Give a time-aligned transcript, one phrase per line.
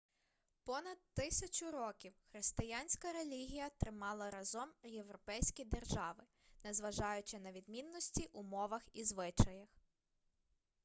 [0.63, 6.23] понад тисячу років християнська релігія тримала разом європейські держави
[6.63, 9.69] незважаючи на відмінності у мовах і звичаях